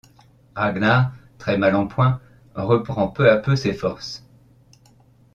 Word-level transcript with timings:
Ragnar, 0.55 1.11
très 1.37 1.59
mal 1.59 1.75
en 1.75 1.85
point, 1.85 2.19
reprend 2.55 3.07
peu 3.07 3.29
à 3.29 3.37
peu 3.37 3.55
ses 3.55 3.71
forces. 3.75 4.25